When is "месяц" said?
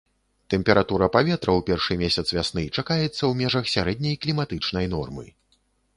2.03-2.25